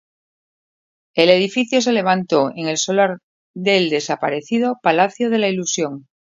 El 1.15 1.29
edificio 1.29 1.79
se 1.79 1.91
levantó 1.93 2.49
en 2.55 2.67
el 2.67 2.79
solar 2.79 3.19
del 3.55 3.91
desaparecido 3.91 4.79
Palacio 4.81 5.29
de 5.29 5.37
la 5.37 5.47
Ilusión. 5.47 6.07